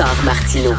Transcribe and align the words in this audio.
Richard 0.00 0.24
Martineau. 0.24 0.74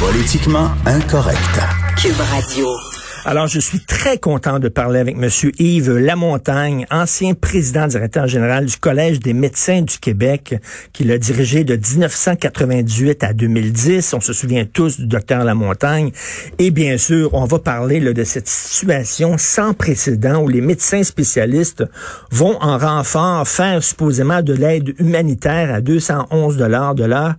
Politiquement 0.00 0.72
incorrect. 0.86 1.60
Cube 1.96 2.20
Radio. 2.32 2.95
Alors, 3.28 3.48
je 3.48 3.58
suis 3.58 3.80
très 3.80 4.18
content 4.18 4.60
de 4.60 4.68
parler 4.68 5.00
avec 5.00 5.16
M. 5.16 5.28
Yves 5.58 5.96
Lamontagne, 5.98 6.86
ancien 6.92 7.34
président 7.34 7.88
directeur 7.88 8.28
général 8.28 8.66
du 8.66 8.76
Collège 8.76 9.18
des 9.18 9.32
médecins 9.32 9.82
du 9.82 9.98
Québec, 9.98 10.54
qui 10.92 11.02
l'a 11.02 11.18
dirigé 11.18 11.64
de 11.64 11.74
1998 11.74 13.24
à 13.24 13.32
2010. 13.32 14.14
On 14.14 14.20
se 14.20 14.32
souvient 14.32 14.64
tous 14.64 15.00
du 15.00 15.08
docteur 15.08 15.42
Lamontagne. 15.42 16.12
Et 16.60 16.70
bien 16.70 16.98
sûr, 16.98 17.34
on 17.34 17.46
va 17.46 17.58
parler 17.58 17.98
de 17.98 18.22
cette 18.22 18.46
situation 18.46 19.38
sans 19.38 19.74
précédent 19.74 20.40
où 20.44 20.48
les 20.48 20.60
médecins 20.60 21.02
spécialistes 21.02 21.82
vont 22.30 22.56
en 22.62 22.78
renfort 22.78 23.48
faire 23.48 23.82
supposément 23.82 24.40
de 24.40 24.52
l'aide 24.52 24.94
humanitaire 25.00 25.74
à 25.74 25.80
211 25.80 26.56
dollars 26.56 26.94
de 26.94 27.02
l'heure. 27.02 27.34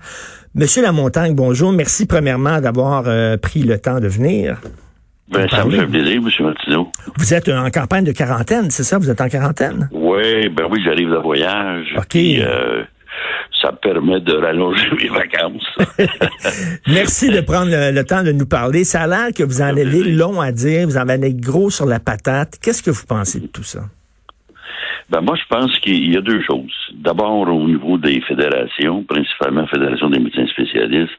Monsieur 0.54 0.82
Lamontagne, 0.82 1.34
bonjour. 1.34 1.72
Merci 1.72 2.06
premièrement 2.06 2.60
d'avoir 2.60 3.06
euh, 3.08 3.38
pris 3.38 3.64
le 3.64 3.80
temps 3.80 4.02
de 4.02 4.10
venir. 4.10 4.60
Ben, 5.30 5.48
ça 5.50 5.66
me 5.66 5.72
fait 5.72 5.88
plaisir, 5.88 6.22
M. 6.22 6.30
Martineau. 6.40 6.92
Vous 7.18 7.34
êtes 7.34 7.50
en 7.50 7.70
campagne 7.70 8.06
de 8.06 8.14
quarantaine, 8.14 8.70
c'est 8.72 8.84
ça? 8.84 8.98
Vous 8.98 9.10
êtes 9.10 9.20
en 9.20 9.28
quarantaine? 9.28 9.90
Oui, 9.92 10.48
ben 10.50 10.68
oui, 10.70 10.82
j'arrive 10.84 11.10
de 11.10 11.18
voyage. 11.18 11.94
OK. 11.98 12.08
Puis, 12.10 12.42
euh, 12.42 12.84
ça 13.62 13.72
me 13.72 13.78
permet 13.78 14.22
de 14.22 14.34
rallonger 14.34 14.90
mes 15.02 15.10
vacances. 15.10 15.78
Merci 16.88 17.30
de 17.30 17.42
prendre 17.42 17.72
le, 17.72 17.92
le, 17.92 18.04
temps 18.06 18.24
de 18.24 18.32
nous 18.32 18.46
parler. 18.46 18.86
Ça 18.86 19.02
a 19.02 19.08
l'air 19.08 19.28
que 19.36 19.44
vous 19.44 19.62
en 19.62 19.76
avez 19.76 20.04
long 20.04 20.40
à 20.40 20.52
dire, 20.52 20.88
vous 20.88 20.98
en 20.98 21.10
avez 21.10 21.34
gros 21.34 21.70
sur 21.70 21.86
la 21.86 22.00
patate. 22.00 22.58
Qu'est-ce 22.62 22.82
que 22.82 22.92
vous 22.92 23.06
pensez 23.06 23.42
de 23.42 23.48
tout 23.48 23.64
ça? 23.64 23.82
Ben 25.10 25.22
moi, 25.22 25.36
je 25.38 25.48
pense 25.50 25.78
qu'il 25.80 26.14
y 26.14 26.18
a 26.18 26.22
deux 26.22 26.42
choses. 26.44 26.74
D'abord, 26.94 27.48
au 27.48 27.68
niveau 27.68 27.98
des 27.98 28.20
fédérations, 28.22 29.04
principalement 29.04 29.62
la 29.62 29.68
Fédération 29.68 30.10
des 30.10 30.20
médecins 30.20 30.48
spécialistes, 30.48 31.18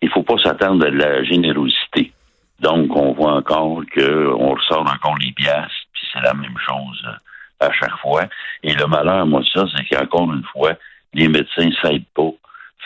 il 0.00 0.08
faut 0.08 0.22
pas 0.22 0.38
s'attendre 0.42 0.86
à 0.86 0.90
de 0.90 0.96
la 0.96 1.22
générosité. 1.22 2.12
Donc, 2.60 2.94
on 2.96 3.12
voit 3.12 3.34
encore 3.34 3.82
qu'on 3.94 4.54
ressort 4.54 4.80
encore 4.80 5.16
les 5.20 5.32
pièces, 5.32 5.76
puis 5.92 6.02
c'est 6.12 6.22
la 6.22 6.34
même 6.34 6.56
chose 6.66 7.02
euh, 7.06 7.66
à 7.66 7.72
chaque 7.72 7.96
fois. 7.98 8.24
Et 8.62 8.74
le 8.74 8.86
malheur, 8.86 9.26
moi, 9.26 9.42
ça, 9.52 9.64
c'est 9.74 9.84
qu'encore 9.84 10.32
une 10.32 10.44
fois, 10.52 10.72
les 11.12 11.28
médecins 11.28 11.66
ne 11.66 11.72
s'aident 11.82 12.08
pas 12.14 12.30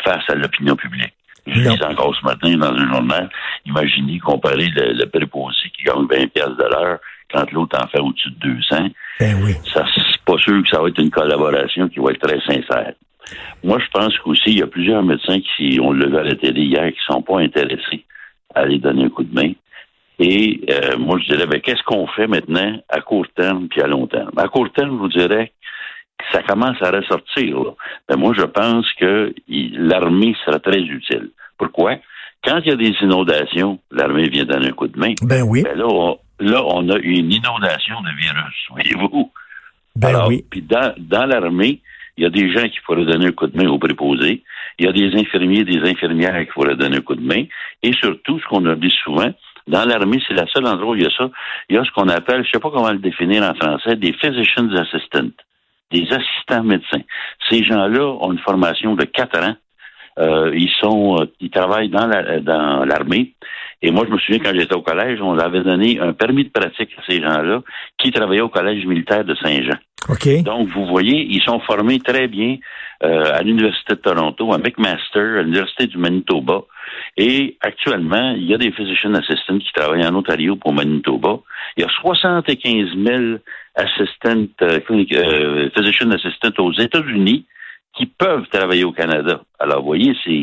face 0.05 0.25
à 0.29 0.35
l'opinion 0.35 0.77
publique. 0.77 1.15
Je 1.47 1.61
disais 1.61 1.85
encore 1.85 2.15
ce 2.15 2.25
matin 2.25 2.55
dans 2.57 2.73
un 2.73 2.93
journal, 2.93 3.31
imaginez 3.65 4.19
comparer 4.19 4.69
le, 4.69 4.93
le 4.93 5.07
préposé 5.07 5.71
qui 5.71 5.85
gagne 5.85 6.07
20 6.07 6.33
pièces 6.33 6.57
de 6.57 6.65
l'heure 6.71 6.99
quand 7.33 7.51
l'autre 7.53 7.79
en 7.83 7.87
fait 7.89 7.99
au-dessus 7.99 8.31
de 8.31 8.55
200. 8.55 8.89
Ben 9.19 9.37
oui. 9.43 9.55
Ça, 9.73 9.85
c'est 9.95 10.21
pas 10.25 10.37
sûr 10.39 10.63
que 10.63 10.69
ça 10.69 10.81
va 10.81 10.89
être 10.89 11.01
une 11.01 11.11
collaboration 11.11 11.89
qui 11.89 11.99
va 11.99 12.11
être 12.11 12.21
très 12.21 12.41
sincère. 12.41 12.93
Moi, 13.65 13.79
je 13.79 13.87
pense 13.93 14.17
qu'aussi, 14.19 14.51
il 14.51 14.59
y 14.59 14.63
a 14.63 14.67
plusieurs 14.67 15.03
médecins 15.03 15.41
qui, 15.41 15.79
on 15.81 15.93
l'a 15.93 16.07
vu 16.07 16.19
à 16.19 16.23
la 16.25 16.35
télé 16.35 16.63
hier, 16.63 16.91
qui 16.93 16.99
sont 17.07 17.23
pas 17.23 17.41
intéressés 17.41 18.05
aller 18.55 18.79
donner 18.79 19.05
un 19.05 19.11
coup 19.11 19.25
de 19.25 19.35
main. 19.35 19.53
Et 20.19 20.61
euh, 20.71 20.99
moi, 20.99 21.19
je 21.19 21.33
dirais, 21.33 21.47
ben, 21.47 21.61
qu'est-ce 21.61 21.83
qu'on 21.85 22.07
fait 22.09 22.27
maintenant 22.27 22.79
à 22.89 23.01
court 23.01 23.27
terme 23.35 23.69
puis 23.69 23.81
à 23.81 23.87
long 23.87 24.07
terme? 24.07 24.33
À 24.37 24.49
court 24.49 24.71
terme, 24.73 24.91
je 24.91 24.97
vous 24.97 25.09
dirais 25.09 25.53
que 26.19 26.25
ça 26.33 26.43
commence 26.43 26.77
à 26.83 26.91
ressortir. 26.91 27.57
Ben, 28.09 28.17
moi, 28.19 28.35
je 28.37 28.45
pense 28.45 28.93
que 28.95 29.35
l'armée 29.49 30.37
sera 30.45 30.59
très 30.59 30.81
utile. 30.81 31.31
Pourquoi? 31.57 31.97
Quand 32.45 32.59
il 32.65 32.69
y 32.69 32.73
a 32.73 32.77
des 32.77 32.95
inondations, 33.03 33.79
l'armée 33.91 34.29
vient 34.29 34.45
donner 34.45 34.69
un 34.69 34.73
coup 34.73 34.89
de 34.89 34.99
main. 34.99 35.15
Ben 35.23 35.43
oui. 35.43 35.63
Ben 35.63 35.77
là, 35.77 35.87
on, 35.87 36.19
là, 36.39 36.63
on 36.67 36.89
a 36.91 36.99
une 36.99 37.33
inondation 37.33 38.01
de 38.03 38.17
virus, 38.17 38.67
voyez-vous? 38.71 39.33
Ben 39.97 40.09
Alors, 40.09 40.29
oui. 40.29 40.45
Puis 40.51 40.63
dans, 40.63 40.95
dans 40.99 41.27
l'armée, 41.27 41.81
il 42.21 42.25
y 42.25 42.27
a 42.27 42.31
des 42.31 42.53
gens 42.53 42.69
qui 42.69 42.79
pourraient 42.85 43.07
donner 43.07 43.29
un 43.29 43.33
coup 43.33 43.47
de 43.47 43.57
main 43.57 43.67
aux 43.71 43.79
préposés. 43.79 44.43
Il 44.79 44.85
y 44.85 44.89
a 44.89 44.93
des 44.93 45.19
infirmiers 45.19 45.65
des 45.65 45.81
infirmières 45.91 46.39
qui 46.45 46.53
pourraient 46.53 46.77
donner 46.77 46.99
un 46.99 47.01
coup 47.01 47.15
de 47.15 47.27
main. 47.27 47.45
Et 47.83 47.95
surtout, 47.95 48.39
ce 48.39 48.45
qu'on 48.45 48.67
oublie 48.67 48.93
souvent, 49.03 49.33
dans 49.67 49.89
l'armée, 49.89 50.21
c'est 50.29 50.35
la 50.35 50.47
seule 50.49 50.67
endroit 50.67 50.93
où 50.93 50.97
il 50.97 51.03
y 51.03 51.07
a 51.07 51.11
ça. 51.17 51.31
Il 51.71 51.77
y 51.77 51.79
a 51.79 51.85
ce 51.85 51.91
qu'on 51.93 52.09
appelle, 52.09 52.45
je 52.45 52.51
sais 52.51 52.61
pas 52.61 52.69
comment 52.71 52.93
le 52.93 52.99
définir 52.99 53.43
en 53.43 53.55
français, 53.55 53.97
des 53.97 54.13
physicians 54.13 54.69
assistants, 54.75 55.31
des 55.91 56.07
assistants 56.13 56.63
médecins. 56.63 57.01
Ces 57.49 57.65
gens-là 57.65 58.05
ont 58.05 58.33
une 58.33 58.39
formation 58.41 58.95
de 58.97 59.05
quatre 59.07 59.43
ans. 59.43 59.57
Euh, 60.19 60.53
ils 60.55 60.73
sont, 60.79 61.27
ils 61.41 61.51
travaillent 61.51 61.89
dans 61.89 62.07
la, 62.07 62.41
dans 62.41 62.85
l'armée. 62.85 63.33
Et 63.83 63.91
moi, 63.91 64.05
je 64.07 64.13
me 64.13 64.19
souviens 64.19 64.41
quand 64.41 64.55
j'étais 64.55 64.75
au 64.75 64.83
collège, 64.83 65.21
on 65.23 65.39
avait 65.39 65.63
donné 65.63 65.99
un 66.01 66.13
permis 66.13 66.45
de 66.45 66.51
pratique 66.51 66.91
à 66.99 67.03
ces 67.09 67.21
gens-là 67.21 67.63
qui 67.99 68.11
travaillaient 68.11 68.43
au 68.43 68.51
collège 68.51 68.85
militaire 68.85 69.25
de 69.25 69.35
Saint-Jean. 69.35 69.79
OK. 70.09 70.43
Donc, 70.43 70.69
vous 70.69 70.87
voyez, 70.87 71.27
ils 71.31 71.43
sont 71.43 71.61
formés 71.61 71.99
très 71.99 72.29
bien 72.29 72.57
euh, 73.03 73.25
à 73.33 73.43
l'Université 73.43 73.95
de 73.95 74.01
Toronto, 74.01 74.53
à 74.53 74.59
McMaster, 74.59 75.39
à 75.39 75.43
l'Université 75.43 75.87
du 75.87 75.99
Manitoba. 75.99 76.63
Et 77.17 77.57
actuellement, 77.61 78.33
il 78.37 78.45
y 78.45 78.55
a 78.55 78.59
des 78.59 78.73
physician 78.73 79.15
assistants 79.15 79.59
qui 79.59 79.73
travaillent 79.73 80.07
en 80.07 80.15
Ontario 80.15 80.57
pour 80.57 80.73
Manitoba. 80.73 81.41
Il 81.77 81.83
y 81.83 81.87
a 81.87 81.89
75 81.89 82.89
000 82.97 83.39
assistants, 83.75 84.47
euh, 84.63 84.81
euh, 84.91 85.71
physician 85.75 86.11
assistants 86.11 86.63
aux 86.63 86.73
États-Unis 86.73 87.47
qui 87.97 88.07
peuvent 88.07 88.47
travailler 88.51 88.85
au 88.85 88.93
Canada. 88.93 89.43
Alors, 89.61 89.81
vous 89.81 89.87
voyez, 89.87 90.13
c'est 90.25 90.43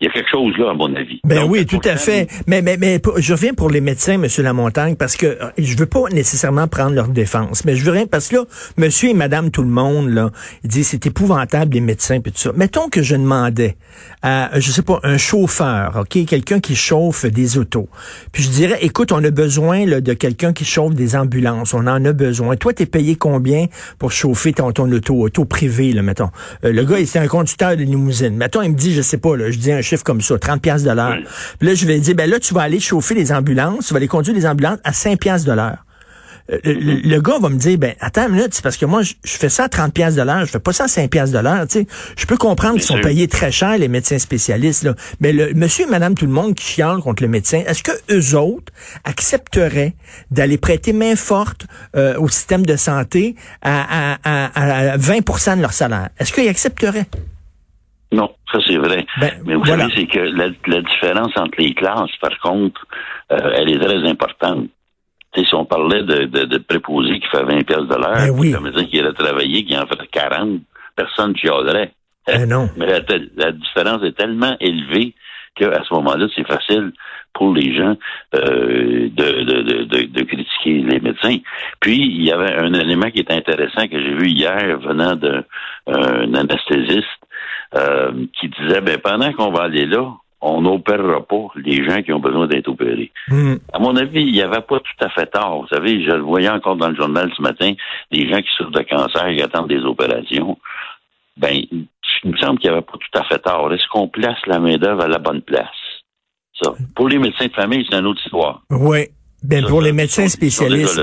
il 0.00 0.06
y 0.06 0.10
a 0.10 0.12
quelque 0.12 0.30
chose 0.30 0.56
là, 0.58 0.70
à 0.70 0.74
mon 0.74 0.94
avis. 0.94 1.20
Ben 1.24 1.40
Donc, 1.40 1.50
oui, 1.50 1.66
tout 1.66 1.80
à 1.84 1.96
fait. 1.96 2.28
Mais, 2.46 2.62
mais, 2.62 2.76
mais 2.76 3.00
je 3.16 3.32
reviens 3.32 3.52
pour 3.52 3.68
les 3.68 3.80
médecins, 3.80 4.16
Monsieur 4.16 4.44
Lamontagne, 4.44 4.94
parce 4.94 5.16
que 5.16 5.26
euh, 5.26 5.50
je 5.58 5.76
veux 5.76 5.86
pas 5.86 6.04
nécessairement 6.12 6.68
prendre 6.68 6.94
leur 6.94 7.08
défense, 7.08 7.64
mais 7.64 7.74
je 7.74 7.84
veux 7.84 7.90
rien 7.90 8.06
parce 8.06 8.28
que 8.28 8.36
là, 8.36 8.44
Monsieur 8.76 9.10
et 9.10 9.14
Madame 9.14 9.50
tout 9.50 9.62
le 9.62 9.68
monde 9.68 10.08
là, 10.10 10.30
ils 10.62 10.70
disent 10.70 10.88
c'est 10.88 11.06
épouvantable 11.06 11.74
les 11.74 11.80
médecins 11.80 12.20
puis 12.20 12.30
tout 12.30 12.38
ça. 12.38 12.52
Mettons 12.54 12.88
que 12.88 13.02
je 13.02 13.16
demandais 13.16 13.76
à, 14.22 14.50
je 14.60 14.70
sais 14.70 14.82
pas, 14.82 15.00
un 15.02 15.18
chauffeur, 15.18 15.96
ok, 16.00 16.26
quelqu'un 16.26 16.60
qui 16.60 16.76
chauffe 16.76 17.26
des 17.26 17.58
autos, 17.58 17.88
puis 18.30 18.44
je 18.44 18.50
dirais, 18.50 18.78
écoute, 18.82 19.10
on 19.10 19.24
a 19.24 19.30
besoin 19.30 19.84
là, 19.84 20.00
de 20.00 20.12
quelqu'un 20.12 20.52
qui 20.52 20.64
chauffe 20.64 20.94
des 20.94 21.16
ambulances, 21.16 21.74
on 21.74 21.86
en 21.88 22.04
a 22.04 22.12
besoin. 22.12 22.54
Toi, 22.54 22.72
t'es 22.72 22.86
payé 22.86 23.16
combien 23.16 23.66
pour 23.98 24.12
chauffer 24.12 24.52
ton, 24.52 24.70
ton 24.70 24.90
auto, 24.92 25.16
auto 25.16 25.44
privé, 25.44 25.92
là, 25.92 26.02
mettons? 26.02 26.30
Euh, 26.64 26.72
le 26.72 26.84
gars, 26.84 27.00
il 27.00 27.08
c'est 27.08 27.18
un 27.18 27.26
conducteur 27.26 27.76
de 27.76 27.82
limousine. 27.82 28.36
Mettons, 28.48 28.62
il 28.62 28.70
me 28.72 28.76
dit, 28.76 28.94
je 28.94 29.02
sais 29.02 29.18
pas, 29.18 29.36
là, 29.36 29.50
je 29.50 29.58
dis 29.58 29.70
un 29.72 29.82
chiffre 29.82 30.02
comme 30.04 30.22
ça, 30.22 30.38
30 30.38 30.62
pièces 30.62 30.82
de 30.84 30.90
l'heure. 30.90 31.18
Puis 31.58 31.68
là, 31.68 31.74
je 31.74 31.84
vais 31.86 31.98
dire, 31.98 32.14
ben 32.14 32.30
là, 32.30 32.38
tu 32.40 32.54
vas 32.54 32.62
aller 32.62 32.80
chauffer 32.80 33.14
les 33.14 33.30
ambulances, 33.30 33.86
tu 33.88 33.92
vas 33.94 33.98
aller 33.98 34.08
conduire 34.08 34.34
les 34.34 34.46
ambulances 34.46 34.78
à 34.84 34.92
5 34.92 35.18
pièces 35.20 35.44
de 35.44 35.52
l'heure. 35.52 35.84
Euh, 36.50 36.58
Le, 36.64 36.72
le- 36.72 37.00
le 37.06 37.20
gars 37.20 37.38
va 37.38 37.50
me 37.50 37.58
dire, 37.58 37.76
ben 37.76 37.92
attends 38.00 38.26
une 38.26 38.32
minute, 38.36 38.54
c'est 38.54 38.62
parce 38.62 38.78
que 38.78 38.86
moi, 38.86 39.02
je, 39.02 39.12
je 39.22 39.32
fais 39.36 39.50
ça 39.50 39.64
à 39.64 39.68
30 39.68 39.92
pièces 39.92 40.14
de 40.14 40.22
l'heure, 40.22 40.40
je 40.46 40.50
fais 40.50 40.58
pas 40.58 40.72
ça 40.72 40.84
à 40.84 40.88
5 40.88 41.10
pièces 41.10 41.30
de 41.30 41.38
l'heure, 41.38 41.66
tu 41.68 41.80
sais. 41.80 41.86
Je 42.16 42.24
peux 42.24 42.38
comprendre 42.38 42.74
qu'ils 42.76 42.84
sont 42.84 42.94
payés 43.02 43.28
très 43.28 43.52
cher, 43.52 43.76
les 43.76 43.88
médecins 43.88 44.18
spécialistes, 44.18 44.84
là. 44.84 44.94
Mais 45.20 45.32
le 45.34 45.52
monsieur 45.52 45.84
et 45.86 45.90
madame 45.90 46.14
tout 46.14 46.24
le 46.24 46.32
monde 46.32 46.54
qui 46.54 46.64
chiale 46.64 47.00
contre 47.00 47.22
le 47.22 47.28
médecin, 47.28 47.62
est-ce 47.66 47.82
que 47.82 47.92
eux 48.10 48.34
autres 48.38 48.72
accepteraient 49.04 49.94
d'aller 50.30 50.56
prêter 50.56 50.94
main 50.94 51.16
forte 51.16 51.66
euh, 51.96 52.16
au 52.18 52.28
système 52.28 52.64
de 52.64 52.76
santé 52.76 53.34
à, 53.60 54.14
à, 54.14 54.18
à, 54.24 54.92
à 54.92 54.96
20 54.96 55.56
de 55.56 55.60
leur 55.60 55.72
salaire? 55.74 56.08
Est-ce 56.18 56.32
qu'ils 56.32 56.48
accepteraient? 56.48 57.06
Non, 58.10 58.30
ça 58.50 58.58
c'est 58.66 58.76
vrai. 58.78 59.04
Ben, 59.20 59.30
Mais 59.44 59.54
vous 59.54 59.62
voilà. 59.64 59.82
savez, 59.88 59.94
c'est 59.96 60.06
que 60.06 60.18
la, 60.20 60.48
la 60.66 60.80
différence 60.80 61.32
entre 61.36 61.58
les 61.58 61.74
classes, 61.74 62.16
par 62.20 62.38
contre, 62.40 62.86
euh, 63.32 63.52
elle 63.54 63.70
est 63.70 63.78
très 63.78 64.08
importante. 64.08 64.66
Tu 65.34 65.40
sais, 65.42 65.46
si 65.46 65.54
on 65.54 65.66
parlait 65.66 66.02
de, 66.04 66.24
de, 66.24 66.44
de 66.44 66.58
préposé 66.58 67.20
qui 67.20 67.26
fait 67.28 67.42
20 67.44 67.64
pièces 67.66 67.86
de 67.86 67.94
l'heure, 67.94 68.14
Ben 68.14 68.30
oui. 68.30 68.52
ça 68.52 68.60
veut 68.60 68.70
dire 68.70 68.88
qu'il 68.88 69.06
a 69.06 69.12
travaillé, 69.12 69.64
qui 69.64 69.76
en 69.76 69.86
fait 69.86 69.98
40, 70.10 70.60
personne 70.96 71.32
ne 71.32 71.36
chialerait. 71.36 71.92
Ben 72.26 72.48
non. 72.48 72.70
Mais 72.78 72.86
la, 72.86 73.00
la 73.36 73.52
différence 73.52 74.02
est 74.04 74.16
tellement 74.16 74.56
élevée 74.60 75.14
qu'à 75.54 75.82
ce 75.86 75.92
moment-là, 75.94 76.28
c'est 76.34 76.46
facile 76.46 76.92
pour 77.34 77.52
les 77.54 77.74
gens 77.76 77.94
euh, 78.36 79.08
de, 79.10 79.42
de, 79.44 79.62
de, 79.84 80.02
de, 80.06 80.22
critiquer 80.22 80.78
les 80.82 80.98
médecins. 81.00 81.36
Puis, 81.80 81.96
il 81.96 82.24
y 82.24 82.32
avait 82.32 82.54
un 82.56 82.72
élément 82.74 83.10
qui 83.10 83.18
est 83.20 83.30
intéressant 83.30 83.86
que 83.86 84.00
j'ai 84.00 84.14
vu 84.14 84.28
hier 84.30 84.78
venant 84.80 85.14
d'un 85.14 85.44
un 85.86 86.34
anesthésiste 86.34 87.06
euh, 87.74 88.26
qui 88.38 88.48
disait, 88.48 88.80
ben, 88.80 88.98
pendant 88.98 89.32
qu'on 89.32 89.50
va 89.50 89.64
aller 89.64 89.86
là, 89.86 90.14
on 90.40 90.62
n'opérera 90.62 91.20
pas 91.26 91.48
les 91.56 91.84
gens 91.84 92.02
qui 92.02 92.12
ont 92.12 92.20
besoin 92.20 92.46
d'être 92.46 92.68
opérés. 92.68 93.10
Hmm. 93.28 93.56
À 93.72 93.78
mon 93.78 93.96
avis, 93.96 94.22
il 94.22 94.32
n'y 94.32 94.42
avait 94.42 94.60
pas 94.60 94.78
tout 94.78 95.04
à 95.04 95.08
fait 95.10 95.26
tort. 95.26 95.62
Vous 95.62 95.68
savez, 95.68 96.04
je 96.04 96.10
le 96.10 96.22
voyais 96.22 96.48
encore 96.48 96.76
dans 96.76 96.88
le 96.88 96.94
journal 96.94 97.30
ce 97.36 97.42
matin, 97.42 97.72
des 98.12 98.28
gens 98.28 98.38
qui 98.38 98.48
souffrent 98.56 98.70
de 98.70 98.82
cancer 98.82 99.26
et 99.26 99.42
attendent 99.42 99.68
des 99.68 99.84
opérations. 99.84 100.56
Ben, 101.36 101.60
il 101.70 102.30
me 102.30 102.36
semble 102.36 102.58
qu'il 102.58 102.70
n'y 102.70 102.76
avait 102.76 102.86
pas 102.86 102.98
tout 102.98 103.18
à 103.18 103.24
fait 103.24 103.38
tort. 103.40 103.72
Est-ce 103.72 103.86
qu'on 103.88 104.08
place 104.08 104.38
la 104.46 104.60
main-d'œuvre 104.60 105.02
à 105.02 105.08
la 105.08 105.18
bonne 105.18 105.42
place? 105.42 105.66
Ça. 106.60 106.72
Pour 106.94 107.08
les 107.08 107.18
médecins 107.18 107.46
de 107.46 107.52
famille, 107.52 107.86
c'est 107.88 107.98
une 107.98 108.06
autre 108.06 108.20
histoire. 108.24 108.62
Oui. 108.70 109.08
Ben, 109.44 109.64
pour 109.66 109.80
les 109.80 109.92
médecins 109.92 110.28
spécialistes. 110.28 111.00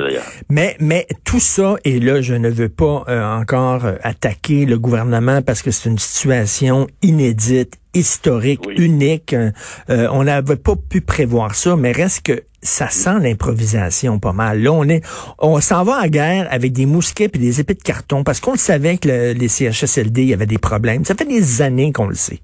Mais, 0.49 0.75
mais 0.81 1.07
tout 1.23 1.39
ça, 1.39 1.75
et 1.85 1.99
là, 2.01 2.21
je 2.21 2.33
ne 2.33 2.49
veux 2.49 2.67
pas 2.69 3.05
euh, 3.07 3.23
encore 3.39 3.85
euh, 3.85 3.95
attaquer 4.03 4.65
le 4.65 4.77
gouvernement 4.77 5.41
parce 5.41 5.61
que 5.61 5.71
c'est 5.71 5.89
une 5.89 5.97
situation 5.97 6.87
inédite, 7.01 7.75
historique, 7.93 8.59
Oui. 8.67 8.75
unique. 8.77 9.33
Euh, 9.33 9.51
euh, 9.89 10.07
on 10.11 10.25
n'avait 10.25 10.57
pas 10.57 10.73
pu 10.75 10.99
prévoir 10.99 11.55
ça, 11.55 11.77
mais 11.77 11.93
reste 11.93 12.25
que 12.25 12.43
ça 12.61 12.89
sent 12.89 13.19
l'improvisation 13.21 14.19
pas 14.19 14.33
mal. 14.33 14.61
Là, 14.61 14.71
on 14.73 14.83
est, 14.89 15.01
on 15.39 15.61
s'en 15.61 15.83
va 15.85 16.01
en 16.03 16.07
guerre 16.07 16.47
avec 16.51 16.73
des 16.73 16.85
mousquets 16.85 17.29
et 17.33 17.37
des 17.37 17.61
épées 17.61 17.75
de 17.75 17.83
carton 17.83 18.23
parce 18.25 18.41
qu'on 18.41 18.51
le 18.53 18.57
savait 18.57 18.97
que 18.97 19.07
le- 19.07 19.31
les 19.33 19.47
CHSLD, 19.47 20.23
il 20.23 20.29
y 20.29 20.33
avait 20.33 20.45
des 20.45 20.57
problèmes. 20.57 21.05
Ça 21.05 21.15
fait 21.15 21.25
des 21.25 21.61
années 21.61 21.93
qu'on 21.93 22.07
le 22.07 22.15
sait. 22.15 22.39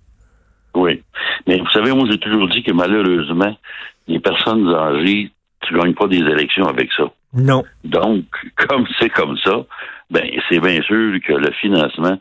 Oui. 0.73 1.03
Mais 1.47 1.57
vous 1.59 1.69
savez, 1.73 1.91
moi, 1.91 2.07
j'ai 2.09 2.17
toujours 2.19 2.47
dit 2.47 2.63
que 2.63 2.71
malheureusement, 2.71 3.57
les 4.07 4.19
personnes 4.19 4.67
âgées, 4.73 5.31
tu 5.61 5.77
gagnes 5.77 5.93
pas 5.93 6.07
des 6.07 6.17
élections 6.17 6.65
avec 6.65 6.91
ça. 6.93 7.03
Non. 7.33 7.63
Donc, 7.83 8.25
comme 8.67 8.85
c'est 8.99 9.09
comme 9.09 9.37
ça, 9.37 9.65
ben, 10.09 10.29
c'est 10.49 10.59
bien 10.59 10.81
sûr 10.81 11.19
que 11.25 11.33
le 11.33 11.51
financement 11.53 12.17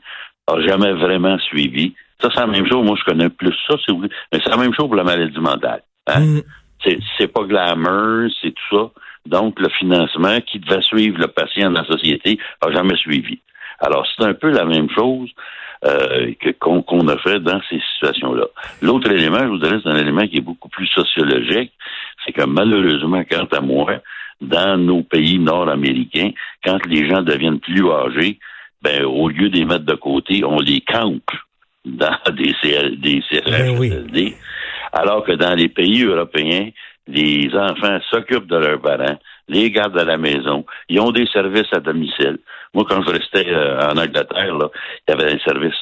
a 0.47 0.61
jamais 0.61 0.93
vraiment 0.93 1.39
suivi. 1.39 1.95
Ça, 2.21 2.29
c'est 2.35 2.41
la 2.41 2.47
même 2.47 2.67
chose. 2.67 2.85
Moi, 2.85 2.97
je 2.99 3.11
connais 3.11 3.31
plus 3.31 3.55
ça, 3.69 3.77
c'est. 3.85 3.93
Mais 3.93 4.41
c'est 4.45 4.51
la 4.51 4.57
même 4.57 4.75
chose 4.75 4.87
pour 4.87 4.97
la 4.97 5.05
maladie 5.05 5.39
mentale. 5.39 5.83
Hein? 6.07 6.21
Mm. 6.21 6.43
C'est, 6.85 6.99
c'est 7.19 7.29
pas 7.29 7.45
glamour, 7.45 8.31
c'est 8.41 8.53
tout 8.53 8.77
ça. 8.77 8.91
Donc, 9.27 9.59
le 9.61 9.69
financement 9.69 10.41
qui 10.41 10.59
devait 10.61 10.83
suivre 10.83 11.19
le 11.19 11.29
patient 11.29 11.71
dans 11.71 11.83
la 11.83 11.87
société 11.87 12.39
a 12.61 12.71
jamais 12.73 12.97
suivi. 12.97 13.41
Alors, 13.81 14.07
c'est 14.07 14.25
un 14.25 14.35
peu 14.35 14.51
la 14.51 14.65
même 14.65 14.89
chose 14.91 15.31
euh, 15.85 16.33
qu'on, 16.59 17.09
a 17.09 17.17
fait 17.19 17.41
dans 17.41 17.61
ces 17.69 17.81
situations-là. 17.95 18.47
L'autre 18.83 19.11
élément, 19.11 19.41
je 19.41 19.47
vous 19.47 19.59
dirais, 19.59 19.79
c'est 19.83 19.89
un 19.89 19.97
élément 19.97 20.27
qui 20.27 20.37
est 20.37 20.43
beaucoup 20.43 20.69
plus 20.69 20.87
sociologique. 20.89 21.73
C'est 22.25 22.33
que 22.33 22.45
malheureusement, 22.45 23.23
quant 23.25 23.47
à 23.51 23.61
moi, 23.61 23.95
dans 24.41 24.77
nos 24.77 25.03
pays 25.03 25.39
nord-américains, 25.39 26.31
quand 26.65 26.85
les 26.87 27.09
gens 27.09 27.23
deviennent 27.23 27.61
plus 27.61 27.91
âgés, 27.91 28.39
ben, 28.83 29.05
au 29.05 29.29
lieu 29.29 29.49
de 29.49 29.57
les 29.57 29.65
mettre 29.65 29.85
de 29.85 29.95
côté, 29.95 30.45
on 30.45 30.59
les 30.59 30.81
campe 30.81 31.31
dans 31.85 32.17
des, 32.33 32.55
CL, 32.63 33.01
des 33.01 33.23
Ben 33.47 33.79
oui. 33.79 34.35
Alors 34.93 35.25
que 35.25 35.33
dans 35.33 35.55
les 35.55 35.69
pays 35.69 36.03
européens, 36.03 36.71
les 37.07 37.51
enfants 37.55 37.99
s'occupent 38.11 38.47
de 38.47 38.57
leurs 38.57 38.81
parents, 38.81 39.19
les 39.49 39.71
gardent 39.71 39.99
à 39.99 40.05
la 40.05 40.17
maison, 40.17 40.65
ils 40.89 41.01
ont 41.01 41.11
des 41.11 41.27
services 41.27 41.73
à 41.73 41.81
domicile. 41.81 42.39
Moi, 42.75 42.85
quand 42.89 43.03
je 43.03 43.11
restais 43.11 43.49
euh, 43.49 43.81
en 43.89 43.97
Angleterre, 43.97 44.71
il 45.09 45.11
y 45.11 45.13
avait 45.13 45.33
un 45.33 45.39
service 45.41 45.75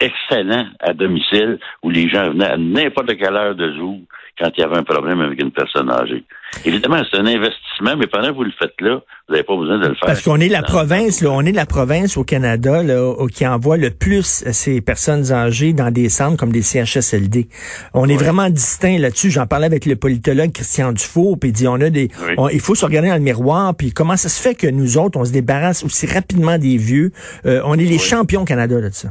excellent 0.00 0.66
à 0.80 0.92
domicile 0.94 1.58
où 1.82 1.90
les 1.90 2.08
gens 2.08 2.30
venaient 2.30 2.46
à 2.46 2.56
n'importe 2.56 3.16
quelle 3.18 3.34
heure 3.36 3.54
de 3.54 3.72
jour 3.76 3.98
quand 4.38 4.50
il 4.56 4.60
y 4.60 4.64
avait 4.64 4.78
un 4.78 4.82
problème 4.84 5.20
avec 5.20 5.40
une 5.42 5.50
personne 5.50 5.90
âgée. 5.90 6.24
Évidemment, 6.64 7.02
c'est 7.10 7.18
un 7.18 7.26
investissement, 7.26 7.94
mais 7.98 8.06
pendant 8.06 8.28
que 8.28 8.34
vous 8.36 8.44
le 8.44 8.52
faites 8.58 8.72
là, 8.80 8.94
vous 9.28 9.34
n'avez 9.34 9.44
pas 9.44 9.54
besoin 9.56 9.76
de 9.78 9.88
le 9.88 9.94
faire. 9.94 10.06
Parce 10.06 10.22
qu'on 10.22 10.40
est 10.40 10.48
la 10.48 10.62
province, 10.62 11.20
là, 11.20 11.30
on 11.30 11.42
est 11.42 11.52
la 11.52 11.66
province 11.66 12.16
au 12.16 12.24
Canada 12.24 12.82
là, 12.82 13.14
qui 13.30 13.46
envoie 13.46 13.76
le 13.76 13.90
plus 13.90 14.24
ces 14.50 14.80
personnes 14.80 15.30
âgées 15.30 15.74
dans 15.74 15.90
des 15.90 16.08
centres 16.08 16.38
comme 16.38 16.52
des 16.52 16.62
CHSLD. 16.62 17.48
On 17.92 18.08
est 18.08 18.16
vraiment 18.16 18.48
distinct 18.48 18.98
là-dessus. 18.98 19.30
J'en 19.30 19.46
parlais 19.46 19.66
avec 19.66 19.84
le 19.84 19.96
politologue 19.96 20.52
Christian 20.52 20.92
Dufault, 20.92 21.36
puis 21.36 21.50
il 21.50 21.52
dit 21.52 21.68
on 21.68 21.74
a 21.74 21.90
des, 21.90 22.08
Oui. 22.26 22.32
on- 22.38 22.48
il 22.48 22.60
faut 22.60 22.74
se 22.74 22.86
regarder 22.86 23.08
dans 23.08 23.14
le 23.16 23.20
miroir, 23.20 23.74
puis 23.76 23.92
comment 23.92 24.16
ça 24.16 24.30
se 24.30 24.40
fait 24.40 24.54
que 24.54 24.66
nous 24.68 24.96
autres 24.96 25.18
on 25.20 25.24
se 25.26 25.32
débarrasse 25.32 25.84
aussi 25.84 26.06
rapidement 26.06 26.56
des 26.56 26.78
vieux. 26.78 27.12
Euh, 27.44 27.60
on 27.64 27.74
est 27.74 27.84
les 27.84 27.92
Oui. 27.92 27.98
champions 27.98 28.42
au 28.42 28.46
Canada 28.46 28.80
là, 28.80 28.88
de 28.88 28.94
ça. 28.94 29.10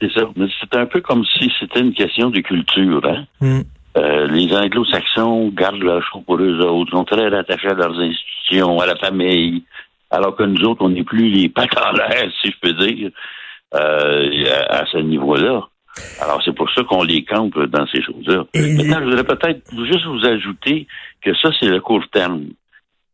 C'est 0.00 0.10
ça. 0.12 0.22
Mais 0.36 0.46
c'est 0.60 0.76
un 0.76 0.86
peu 0.86 1.00
comme 1.00 1.24
si 1.24 1.50
c'était 1.58 1.80
une 1.80 1.94
question 1.94 2.30
de 2.30 2.40
culture, 2.40 3.00
hein? 3.04 3.24
Hmm. 3.40 3.60
Euh, 3.96 4.26
les 4.26 4.52
anglo-saxons 4.54 5.50
gardent 5.50 5.82
leur 5.82 6.02
chaud 6.02 6.20
pour 6.26 6.36
eux 6.38 6.58
autres, 6.60 6.90
sont 6.90 7.04
très 7.04 7.32
attachés 7.32 7.68
à 7.68 7.74
leurs 7.74 7.96
institutions, 7.98 8.80
à 8.80 8.86
la 8.86 8.96
famille, 8.96 9.62
alors 10.10 10.34
que 10.34 10.42
nous 10.42 10.62
autres, 10.64 10.82
on 10.84 10.88
n'est 10.88 11.04
plus 11.04 11.28
les 11.30 11.48
pattes 11.48 11.78
en 11.78 11.92
l'air, 11.92 12.28
si 12.42 12.50
je 12.50 12.56
peux 12.60 12.72
dire, 12.72 13.10
euh, 13.74 14.44
à, 14.68 14.78
à 14.82 14.86
ce 14.86 14.98
niveau-là. 14.98 15.68
Alors, 16.20 16.42
c'est 16.44 16.54
pour 16.54 16.68
ça 16.72 16.82
qu'on 16.82 17.04
les 17.04 17.24
campe 17.24 17.56
dans 17.66 17.86
ces 17.86 18.02
choses-là. 18.02 18.44
Et- 18.54 18.74
Maintenant, 18.74 18.98
je 18.98 19.04
voudrais 19.04 19.24
peut-être 19.24 19.62
juste 19.86 20.04
vous 20.06 20.26
ajouter 20.26 20.88
que 21.22 21.32
ça, 21.36 21.50
c'est 21.60 21.68
le 21.68 21.80
court 21.80 22.04
terme. 22.12 22.46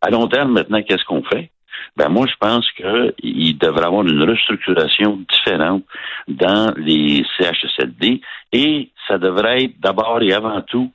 À 0.00 0.08
long 0.08 0.28
terme, 0.28 0.52
maintenant, 0.52 0.80
qu'est-ce 0.82 1.04
qu'on 1.04 1.22
fait? 1.24 1.50
Ben 1.96 2.08
moi, 2.08 2.26
je 2.26 2.34
pense 2.38 2.70
qu'il 2.72 3.58
devrait 3.58 3.82
y 3.82 3.86
avoir 3.86 4.06
une 4.06 4.22
restructuration 4.22 5.18
différente 5.28 5.84
dans 6.28 6.72
les 6.76 7.24
CHSLD 7.36 8.20
et 8.52 8.90
ça 9.08 9.18
devrait 9.18 9.64
être 9.64 9.80
d'abord 9.80 10.22
et 10.22 10.32
avant 10.32 10.62
tout 10.62 10.92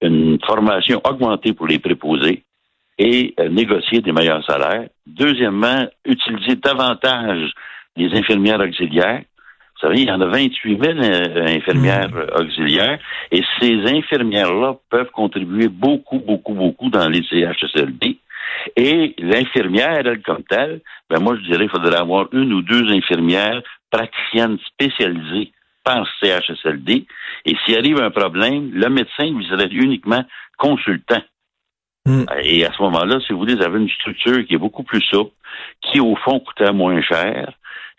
une 0.00 0.38
formation 0.46 1.00
augmentée 1.04 1.52
pour 1.52 1.66
les 1.66 1.78
préposés 1.78 2.44
et 2.98 3.34
euh, 3.40 3.48
négocier 3.48 4.00
des 4.00 4.12
meilleurs 4.12 4.44
salaires. 4.44 4.88
Deuxièmement, 5.06 5.86
utiliser 6.04 6.56
davantage 6.56 7.52
les 7.96 8.16
infirmières 8.16 8.60
auxiliaires. 8.60 9.22
Vous 9.74 9.88
savez, 9.88 10.02
il 10.02 10.08
y 10.08 10.12
en 10.12 10.20
a 10.20 10.26
28 10.26 10.84
000 10.84 10.98
euh, 10.98 11.46
infirmières 11.46 12.10
euh, 12.14 12.42
auxiliaires 12.42 12.98
et 13.30 13.42
ces 13.58 13.74
infirmières-là 13.86 14.76
peuvent 14.90 15.10
contribuer 15.10 15.68
beaucoup, 15.68 16.18
beaucoup, 16.18 16.52
beaucoup 16.52 16.90
dans 16.90 17.08
les 17.08 17.22
CHSLD. 17.22 18.18
Et 18.76 19.14
l'infirmière, 19.18 20.06
elle, 20.06 20.22
comme 20.22 20.42
telle, 20.44 20.80
ben 21.08 21.20
moi, 21.20 21.36
je 21.36 21.42
dirais 21.42 21.68
qu'il 21.68 21.70
faudrait 21.70 21.98
avoir 21.98 22.28
une 22.32 22.52
ou 22.52 22.62
deux 22.62 22.90
infirmières 22.92 23.62
praticiennes 23.90 24.58
spécialisées 24.66 25.52
par 25.84 26.06
CHSLD. 26.20 27.06
Et 27.46 27.56
s'il 27.64 27.78
arrive 27.78 28.00
un 28.00 28.10
problème, 28.10 28.70
le 28.72 28.88
médecin 28.88 29.24
lui 29.24 29.46
serait 29.46 29.68
uniquement 29.70 30.24
consultant. 30.58 31.22
Mm. 32.06 32.24
Et 32.42 32.64
à 32.64 32.72
ce 32.72 32.82
moment-là, 32.82 33.20
si 33.26 33.32
vous 33.32 33.38
voulez, 33.38 33.54
vous 33.54 33.64
avez 33.64 33.80
une 33.80 33.90
structure 33.90 34.46
qui 34.46 34.54
est 34.54 34.58
beaucoup 34.58 34.82
plus 34.82 35.02
souple, 35.02 35.32
qui, 35.82 36.00
au 36.00 36.16
fond, 36.16 36.40
coûterait 36.40 36.72
moins 36.72 37.00
cher 37.02 37.52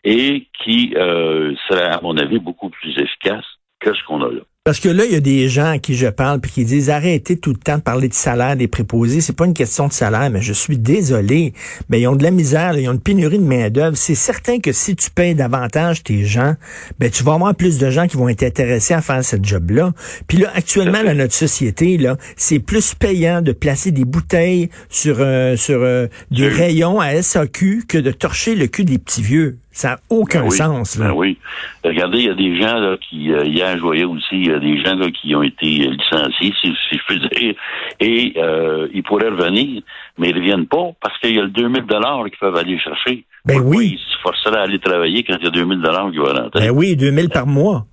et 0.03 0.47
qui 0.63 0.93
euh, 0.95 1.53
serait, 1.67 1.89
à 1.89 1.99
mon 2.01 2.17
avis, 2.17 2.39
beaucoup 2.39 2.69
plus 2.69 2.97
efficace 2.97 3.45
que 3.79 3.93
ce 3.93 4.03
qu'on 4.05 4.21
a 4.21 4.31
là. 4.31 4.41
Parce 4.63 4.79
que 4.79 4.89
là, 4.89 5.05
il 5.05 5.11
y 5.11 5.15
a 5.15 5.19
des 5.19 5.49
gens 5.49 5.71
à 5.71 5.79
qui 5.79 5.95
je 5.95 6.05
parle 6.05 6.39
puis 6.39 6.51
qui 6.51 6.65
disent 6.65 6.91
arrêtez 6.91 7.35
tout 7.35 7.49
le 7.49 7.57
temps 7.57 7.77
de 7.77 7.81
parler 7.81 8.07
de 8.07 8.13
salaire 8.13 8.55
des 8.55 8.67
préposés. 8.67 9.19
C'est 9.19 9.35
pas 9.35 9.47
une 9.47 9.55
question 9.55 9.87
de 9.87 9.91
salaire, 9.91 10.29
mais 10.29 10.43
je 10.43 10.53
suis 10.53 10.77
désolé. 10.77 11.53
Mais 11.89 11.99
ils 11.99 12.07
ont 12.07 12.15
de 12.15 12.21
la 12.21 12.29
misère, 12.29 12.73
là, 12.73 12.79
ils 12.79 12.87
ont 12.87 12.93
une 12.93 12.99
pénurie 12.99 13.39
de 13.39 13.43
main 13.43 13.71
d'œuvre. 13.71 13.97
C'est 13.97 14.13
certain 14.13 14.59
que 14.59 14.71
si 14.71 14.95
tu 14.95 15.09
payes 15.09 15.33
davantage 15.33 16.03
tes 16.03 16.25
gens, 16.25 16.53
ben 16.99 17.09
tu 17.09 17.23
vas 17.23 17.33
avoir 17.33 17.55
plus 17.55 17.79
de 17.79 17.89
gens 17.89 18.05
qui 18.05 18.17
vont 18.17 18.29
être 18.29 18.43
intéressés 18.43 18.93
à 18.93 19.01
faire 19.01 19.25
ce 19.25 19.35
job-là. 19.41 19.93
Puis 20.27 20.37
là, 20.37 20.51
actuellement 20.53 21.03
dans 21.03 21.17
notre 21.17 21.33
société, 21.33 21.97
là, 21.97 22.17
c'est 22.37 22.59
plus 22.59 22.93
payant 22.93 23.41
de 23.41 23.53
placer 23.53 23.89
des 23.89 24.05
bouteilles 24.05 24.69
sur 24.89 25.21
euh, 25.21 25.55
sur 25.55 25.79
euh, 25.81 26.05
des 26.29 26.47
rayons 26.47 26.99
à 26.99 27.19
SAQ 27.19 27.85
que 27.87 27.97
de 27.97 28.11
torcher 28.11 28.53
le 28.53 28.67
cul 28.67 28.85
des 28.85 28.99
petits 28.99 29.23
vieux. 29.23 29.57
Ça 29.71 29.89
n'a 29.89 29.99
aucun 30.09 30.41
Ben 30.41 30.49
oui, 30.49 30.57
sens. 30.57 30.97
Là. 30.97 31.07
ben 31.07 31.13
oui. 31.13 31.37
Regardez, 31.83 32.19
il 32.19 32.25
y 32.25 32.29
a 32.29 32.33
des 32.33 32.59
gens 32.59 32.77
là, 32.79 32.97
qui, 32.97 33.31
euh, 33.31 33.45
hier, 33.45 33.77
je 33.77 33.81
voyais 33.81 34.03
aussi, 34.03 34.33
il 34.33 34.47
y 34.47 34.51
a 34.51 34.59
des 34.59 34.83
gens 34.83 34.95
là, 34.95 35.07
qui 35.11 35.33
ont 35.33 35.43
été 35.43 35.87
euh, 35.87 35.91
licenciés, 35.91 36.53
si, 36.61 36.73
si 36.89 36.97
je 36.97 37.05
peux 37.07 37.15
dire, 37.35 37.55
et 37.99 38.33
euh, 38.37 38.87
ils 38.93 39.03
pourraient 39.03 39.29
revenir, 39.29 39.81
mais 40.17 40.29
ils 40.29 40.35
ne 40.35 40.39
reviennent 40.41 40.67
pas 40.67 40.91
parce 41.01 41.17
qu'il 41.19 41.35
y 41.35 41.39
a 41.39 41.43
le 41.43 41.49
2000 41.49 41.85
dollars 41.85 42.25
qu'ils 42.25 42.37
peuvent 42.39 42.55
aller 42.57 42.77
chercher. 42.79 43.25
Ben 43.45 43.55
Pourquoi 43.55 43.77
oui. 43.77 43.91
Ils 43.93 44.13
se 44.13 44.19
forceraient 44.21 44.59
à 44.59 44.63
aller 44.63 44.79
travailler 44.79 45.23
quand 45.23 45.35
il 45.39 45.45
y 45.45 45.47
a 45.47 45.51
2000 45.51 45.79
dollars 45.81 46.11
qui 46.11 46.17
vont 46.17 46.25
rentrer? 46.25 46.59
Ben 46.59 46.71
oui, 46.71 46.95
2000 46.95 47.29
par 47.29 47.47
mois. 47.47 47.85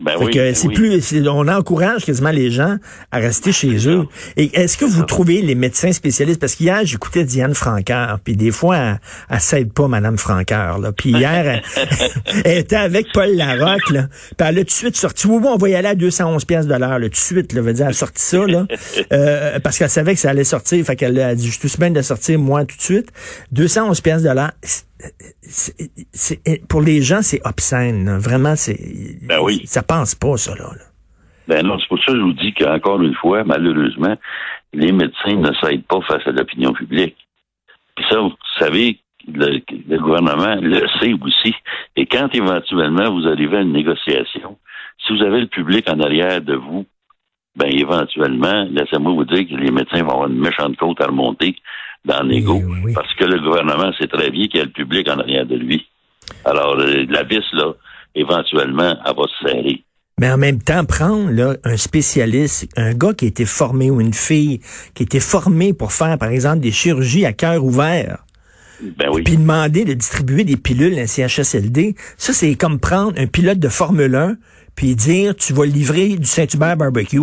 Ben 0.00 0.12
Fait 0.18 0.24
oui, 0.24 0.30
que 0.32 0.38
ben 0.38 0.54
c'est 0.54 0.68
oui. 0.68 0.74
plus, 0.74 1.28
on 1.28 1.48
encourage 1.48 2.04
quasiment 2.04 2.30
les 2.30 2.50
gens 2.50 2.76
à 3.10 3.18
rester 3.18 3.50
chez 3.50 3.88
eux. 3.88 4.06
Et 4.36 4.50
est-ce 4.58 4.78
que 4.78 4.84
vous 4.84 5.02
trouvez 5.02 5.42
les 5.42 5.56
médecins 5.56 5.92
spécialistes, 5.92 6.40
parce 6.40 6.54
qu'hier, 6.54 6.84
j'écoutais 6.84 7.24
Diane 7.24 7.54
Franqueur, 7.54 8.20
puis 8.22 8.36
des 8.36 8.52
fois, 8.52 8.76
elle, 8.76 9.00
elle 9.30 9.40
s'aide 9.40 9.72
pas, 9.72 9.88
Madame 9.88 10.16
Franqueur, 10.16 10.78
là. 10.78 10.92
Puis 10.92 11.10
hier, 11.10 11.46
elle, 11.46 11.62
elle 12.44 12.58
était 12.58 12.76
avec 12.76 13.06
Paul 13.12 13.34
Larocque, 13.34 13.90
là. 13.90 14.08
Puis 14.36 14.48
elle 14.48 14.58
a 14.58 14.60
tout 14.60 14.64
de 14.64 14.70
suite 14.70 14.96
sorti, 14.96 15.26
oui, 15.26 15.42
on 15.44 15.56
va 15.56 15.68
y 15.68 15.74
aller 15.74 15.88
à 15.88 15.94
211 15.94 16.44
pièces 16.44 16.66
de 16.66 16.74
l'heure, 16.74 16.98
là, 16.98 17.06
tout 17.06 17.10
de 17.10 17.16
suite, 17.16 17.52
là, 17.52 17.60
veut 17.60 17.72
dire, 17.72 17.86
elle 17.86 17.90
a 17.90 17.94
sorti 17.94 18.22
ça, 18.22 18.46
là, 18.46 18.66
euh, 19.12 19.58
parce 19.58 19.78
qu'elle 19.78 19.90
savait 19.90 20.14
que 20.14 20.20
ça 20.20 20.30
allait 20.30 20.44
sortir, 20.44 20.84
fait 20.84 20.96
qu'elle 20.96 21.18
a 21.20 21.34
dit, 21.34 21.46
je 21.46 21.58
suis 21.58 21.68
tout 21.68 21.78
bien 21.78 21.90
de 21.90 22.02
sortir, 22.02 22.38
moi, 22.38 22.64
tout 22.64 22.76
de 22.76 22.82
suite. 22.82 23.08
211 23.52 24.00
pièces 24.00 24.22
de 24.22 24.30
l'heure. 24.30 24.52
C'est- 25.42 26.66
pour 26.68 26.80
les 26.82 27.02
gens, 27.02 27.22
c'est 27.22 27.40
obscène. 27.46 28.18
Vraiment, 28.18 28.56
c'est, 28.56 28.78
Ben 29.22 29.40
oui. 29.42 29.62
ça 29.64 29.82
pense 29.82 30.14
pas, 30.14 30.36
ça, 30.36 30.54
là. 30.54 30.64
là. 30.76 30.84
Ben 31.46 31.66
non, 31.66 31.78
c'est 31.78 31.88
pour 31.88 31.98
ça 32.00 32.12
que 32.12 32.18
je 32.18 32.22
vous 32.22 32.32
dis 32.34 32.52
qu'encore 32.54 33.00
une 33.02 33.14
fois, 33.14 33.42
malheureusement, 33.44 34.16
les 34.74 34.92
médecins 34.92 35.36
ne 35.36 35.52
s'aident 35.62 35.84
pas 35.86 36.00
face 36.02 36.26
à 36.26 36.30
l'opinion 36.32 36.72
publique. 36.72 37.16
Puis 37.96 38.04
ça, 38.10 38.18
vous 38.20 38.34
savez, 38.58 38.98
le, 39.32 39.60
le 39.88 39.98
gouvernement 39.98 40.56
le 40.60 40.86
sait 41.00 41.14
aussi. 41.20 41.54
Et 41.96 42.06
quand 42.06 42.34
éventuellement 42.34 43.10
vous 43.10 43.26
arrivez 43.26 43.58
à 43.58 43.60
une 43.62 43.72
négociation, 43.72 44.58
si 45.06 45.16
vous 45.16 45.22
avez 45.24 45.40
le 45.40 45.46
public 45.46 45.88
en 45.88 46.00
arrière 46.00 46.42
de 46.42 46.54
vous, 46.54 46.84
ben 47.56 47.68
éventuellement, 47.72 48.66
laissez-moi 48.70 49.12
vous 49.12 49.24
dire 49.24 49.48
que 49.48 49.54
les 49.54 49.70
médecins 49.70 50.02
vont 50.02 50.10
avoir 50.12 50.28
une 50.28 50.38
méchante 50.38 50.76
côte 50.76 51.00
à 51.00 51.06
remonter 51.06 51.56
dans 52.04 52.26
Oui, 52.26 52.44
oui. 52.84 52.92
parce 52.94 53.12
que 53.14 53.24
le 53.24 53.40
gouvernement 53.40 53.92
sait 53.98 54.06
très 54.06 54.30
bien 54.30 54.46
qu'il 54.48 54.58
y 54.58 54.62
a 54.62 54.64
le 54.66 54.70
public 54.70 55.08
en 55.08 55.18
arrière 55.18 55.46
de 55.46 55.56
lui. 55.56 55.86
Alors, 56.44 56.76
euh, 56.78 57.04
la 57.08 57.22
vis, 57.22 57.42
là, 57.52 57.72
éventuellement, 58.14 58.96
elle 59.04 59.14
va 59.16 59.22
se 59.24 59.48
serrer. 59.48 59.84
Mais 60.20 60.30
en 60.30 60.36
même 60.38 60.60
temps, 60.60 60.84
prendre 60.84 61.30
là, 61.30 61.54
un 61.64 61.76
spécialiste, 61.76 62.68
un 62.76 62.92
gars 62.92 63.12
qui 63.12 63.26
a 63.26 63.28
été 63.28 63.44
formé 63.44 63.90
ou 63.90 64.00
une 64.00 64.14
fille 64.14 64.60
qui 64.94 65.02
a 65.02 65.04
été 65.04 65.20
formée 65.20 65.72
pour 65.72 65.92
faire, 65.92 66.18
par 66.18 66.30
exemple, 66.30 66.60
des 66.60 66.72
chirurgies 66.72 67.24
à 67.24 67.32
cœur 67.32 67.64
ouvert, 67.64 68.24
Ben 68.98 69.08
oui. 69.12 69.22
puis 69.22 69.36
demander 69.36 69.84
de 69.84 69.94
distribuer 69.94 70.42
des 70.44 70.56
pilules 70.56 70.98
à 70.98 71.02
un 71.02 71.06
CHSLD, 71.06 71.94
ça, 72.16 72.32
c'est 72.32 72.54
comme 72.56 72.80
prendre 72.80 73.12
un 73.16 73.26
pilote 73.26 73.58
de 73.60 73.68
Formule 73.68 74.14
1 74.14 74.36
puis 74.74 74.94
dire, 74.96 75.34
tu 75.36 75.52
vas 75.52 75.66
livrer 75.66 76.16
du 76.16 76.24
Saint-Hubert 76.26 76.76
barbecue. 76.76 77.18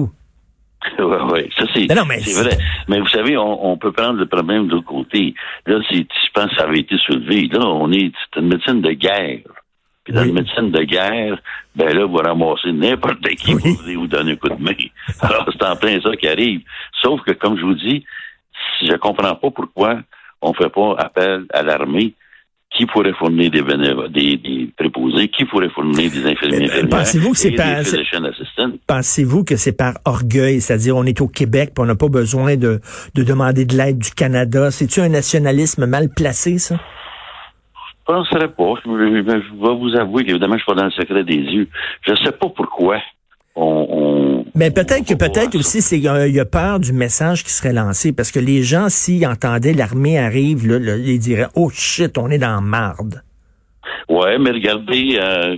Oui, 1.00 1.16
oui, 1.32 1.50
ça 1.58 1.66
c'est 1.74 1.88
mais 1.90 2.18
vrai. 2.44 2.58
Mais 2.88 3.00
vous 3.00 3.08
savez, 3.08 3.38
on, 3.38 3.72
on 3.72 3.78
peut 3.78 3.92
prendre 3.92 4.20
le 4.20 4.26
problème 4.26 4.68
de 4.68 4.74
l'autre 4.74 4.86
côté. 4.88 5.34
Là, 5.66 5.80
c'est, 5.90 5.98
je 5.98 6.32
pense 6.34 6.50
que 6.50 6.56
ça 6.56 6.64
avait 6.64 6.80
été 6.80 6.98
soulevé. 6.98 7.48
Là, 7.52 7.60
on 7.66 7.92
est, 7.92 8.12
c'est 8.34 8.40
une 8.42 8.48
médecine 8.50 8.82
de 8.82 8.92
guerre. 8.92 9.40
Puis 10.04 10.14
dans 10.14 10.22
Oui. 10.22 10.30
une 10.30 10.36
médecine 10.36 10.72
de 10.72 10.84
guerre, 10.84 11.40
ben 11.76 11.94
là, 11.98 12.06
vous 12.06 12.18
ramasser 12.18 12.72
n'importe 12.72 13.28
qui 13.38 13.56
Oui. 13.56 13.62
pour 13.76 13.84
vous 14.02 14.08
donner 14.08 14.34
un 14.34 14.36
coup 14.36 14.50
de 14.50 14.62
main. 14.62 14.72
Alors, 15.22 15.50
c'est 15.52 15.66
en 15.66 15.76
plein 15.76 16.00
ça 16.02 16.16
qui 16.16 16.28
arrive. 16.28 16.62
Sauf 17.02 17.22
que, 17.22 17.32
comme 17.32 17.58
je 17.58 17.64
vous 17.66 17.74
dis, 17.76 18.06
si 18.80 18.88
je 18.88 18.96
comprends 18.98 19.36
pas 19.36 19.50
pourquoi 19.52 20.00
on 20.42 20.54
fait 20.54 20.70
pas 20.70 20.96
appel 21.00 21.46
à 21.52 21.64
l'armée 21.64 22.14
qui 22.76 22.86
pourrait 22.86 23.14
fournir 23.14 23.50
des 23.52 23.62
bénévoles, 23.62 24.12
des, 24.12 24.38
des 24.38 24.70
préposés, 24.78 25.28
qui 25.30 25.46
pourrait 25.46 25.70
fournir 25.70 26.12
des 26.12 26.26
infirmiers 26.26 26.70
Euh, 26.72 26.88
pensez-vous 26.88 27.32
que 27.32 27.38
c'est 27.38 27.52
assistants? 28.26 28.72
Pensez-vous 28.88 29.44
que 29.44 29.56
c'est 29.56 29.72
par 29.78 29.94
orgueil, 30.06 30.62
c'est-à-dire 30.62 30.96
on 30.98 31.04
est 31.06 31.22
au 31.22 31.28
Québec, 31.28 31.72
puis 31.74 31.82
on 31.84 31.86
n'a 31.86 31.96
pas 31.96 32.10
besoin 32.10 32.56
de, 32.58 32.82
de 33.16 33.24
demander 33.24 33.66
de 33.66 33.76
l'aide 33.78 34.00
du 34.00 34.12
Canada? 34.12 34.72
C'est-tu 34.72 35.00
un 35.00 35.10
nationalisme 35.10 35.86
mal 35.86 36.10
placé, 36.16 36.58
ça? 36.58 36.76
Je 38.08 38.14
penserais 38.14 38.50
pas. 38.50 38.74
Je, 38.86 38.90
je- 38.92 39.16
je 39.26 39.62
vais 39.66 39.76
vous 39.76 39.96
avouer 40.00 40.26
qu'évidemment, 40.26 40.56
je 40.58 40.64
suis 40.64 40.68
pas 40.74 40.76
dans 40.76 40.86
le 40.86 40.92
secret 40.92 41.24
des 41.24 41.38
yeux. 41.38 41.68
Je 42.08 42.14
sais 42.24 42.32
pas 42.32 42.50
pourquoi 42.56 42.98
on... 43.56 43.88
on 43.90 44.46
Mais 44.56 44.72
peut-être 44.72 45.08
que 45.08 45.14
peut-être 45.14 45.56
aussi 45.56 45.82
c'est 45.82 45.98
il 45.98 46.04
y 46.04 46.40
a 46.40 46.46
peur 46.46 46.80
du 46.80 46.94
message 46.94 47.44
qui 47.44 47.52
serait 47.52 47.74
lancé 47.74 48.14
parce 48.14 48.32
que 48.32 48.40
les 48.40 48.64
gens 48.64 48.90
s'ils 48.90 49.26
entendaient 49.26 49.74
l'armée 49.74 50.18
arrive 50.20 50.68
là, 50.68 50.80
là, 50.80 50.98
ils 50.98 51.20
diraient 51.20 51.48
oh 51.56 51.70
shit 51.70 52.18
on 52.18 52.30
est 52.30 52.40
dans 52.40 52.62
marde. 52.62 53.22
Ouais, 54.10 54.38
mais 54.38 54.52
regardez, 54.52 55.18
euh, 55.20 55.58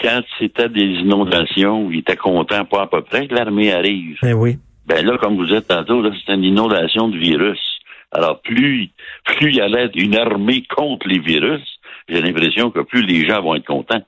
quand 0.00 0.20
c'était 0.38 0.68
des 0.68 0.82
inondations, 0.82 1.90
ils 1.90 2.00
étaient 2.00 2.16
contents 2.16 2.64
pas 2.64 2.82
à 2.82 2.86
peu 2.86 3.02
près 3.02 3.26
que 3.26 3.34
l'armée 3.34 3.72
arrive. 3.72 4.18
Ben 4.22 4.34
oui. 4.34 4.58
Ben 4.86 5.04
là, 5.04 5.18
comme 5.18 5.36
vous 5.36 5.52
êtes 5.52 5.68
tantôt, 5.68 6.02
là, 6.02 6.10
c'est 6.14 6.32
une 6.32 6.44
inondation 6.44 7.08
de 7.08 7.18
virus. 7.18 7.60
Alors, 8.12 8.40
plus, 8.40 8.90
plus 9.24 9.50
il 9.50 9.56
y 9.56 9.60
allait 9.60 9.90
une 9.94 10.16
armée 10.16 10.64
contre 10.74 11.08
les 11.08 11.18
virus, 11.18 11.62
j'ai 12.08 12.20
l'impression 12.20 12.70
que 12.70 12.80
plus 12.80 13.02
les 13.02 13.26
gens 13.26 13.42
vont 13.42 13.56
être 13.56 13.66
contents. 13.66 14.02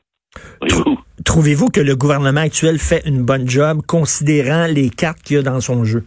Trouvez-vous 1.29 1.69
que 1.69 1.83
le 1.83 1.95
gouvernement 1.95 2.41
actuel 2.41 2.79
fait 2.79 3.03
une 3.05 3.23
bonne 3.23 3.47
job 3.47 3.83
considérant 3.87 4.67
les 4.67 4.89
cartes 4.89 5.21
qu'il 5.23 5.37
y 5.37 5.39
a 5.39 5.43
dans 5.43 5.61
son 5.61 5.85
jeu? 5.85 6.05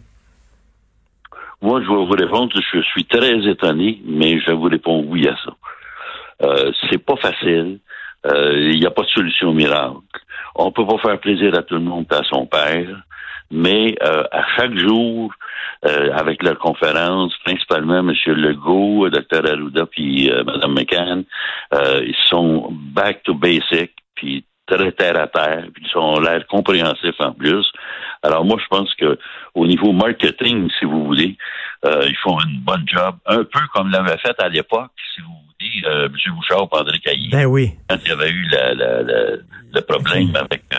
Moi, 1.62 1.80
je 1.80 1.86
vais 1.86 1.94
vous 1.94 2.10
répondre, 2.10 2.50
je 2.52 2.80
suis 2.80 3.04
très 3.04 3.38
étonné, 3.48 4.02
mais 4.04 4.40
je 4.40 4.50
vous 4.50 4.64
réponds 4.64 5.04
oui 5.06 5.28
à 5.28 5.36
ça. 5.44 5.52
Euh, 6.42 6.72
c'est 6.90 6.98
pas 6.98 7.14
facile. 7.14 7.78
Euh, 8.26 8.70
Il 8.72 8.80
n'y 8.80 8.84
a 8.84 8.90
pas 8.90 9.02
de 9.02 9.10
solution 9.10 9.54
miracle. 9.54 10.00
On 10.56 10.72
peut 10.72 10.84
pas 10.84 10.98
faire 10.98 11.20
plaisir 11.20 11.56
à 11.56 11.62
tout 11.62 11.74
le 11.74 11.82
monde 11.82 12.06
à 12.10 12.24
son 12.24 12.46
père, 12.46 13.04
mais 13.52 13.94
euh, 14.02 14.24
à 14.32 14.42
chaque 14.56 14.76
jour, 14.76 15.32
avec 15.84 16.42
leurs 16.42 16.58
conférences, 16.58 17.36
principalement 17.44 17.98
M. 18.00 18.12
Legault, 18.26 19.08
Dr. 19.08 19.46
Arruda 19.48 19.86
puis 19.86 20.30
Mme 20.30 20.74
McCann, 20.74 21.24
ils 21.72 22.16
sont 22.28 22.68
back 22.72 23.24
to 23.24 23.34
basic, 23.34 23.92
puis 24.14 24.44
très 24.76 24.92
terre 24.92 25.18
à 25.20 25.26
terre, 25.26 25.64
puis 25.74 25.84
ils 25.92 25.98
ont 25.98 26.18
l'air 26.20 26.46
compréhensifs 26.46 27.20
en 27.20 27.32
plus. 27.32 27.64
Alors 28.22 28.44
moi, 28.44 28.56
je 28.62 28.66
pense 28.68 28.94
que 28.94 29.18
au 29.54 29.66
niveau 29.66 29.92
marketing, 29.92 30.68
si 30.78 30.84
vous 30.84 31.04
voulez, 31.04 31.36
euh, 31.84 32.04
ils 32.08 32.16
font 32.22 32.38
une 32.40 32.60
bonne 32.60 32.84
job, 32.86 33.16
un 33.26 33.38
peu 33.44 33.60
comme 33.74 33.90
l'avait 33.90 34.18
fait 34.18 34.38
à 34.40 34.48
l'époque, 34.48 34.92
si 35.14 35.20
vous 35.22 35.28
voulez, 35.28 35.82
euh, 35.86 36.06
M. 36.06 36.34
Bouchard, 36.36 36.68
André 36.70 36.98
Caillé, 37.00 37.28
Ben 37.30 37.46
oui. 37.46 37.70
quand 37.88 37.96
il 38.04 38.08
y 38.08 38.12
avait 38.12 38.30
eu 38.30 38.44
la, 38.52 38.74
la, 38.74 39.02
la- 39.02 39.36
le 39.74 39.80
problème 39.80 40.34
avec 40.36 40.62
euh, 40.72 40.76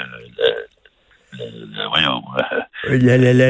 le, 1.33 1.45
le- 1.45 1.65
le- 1.75 1.87
voyons, 1.89 2.23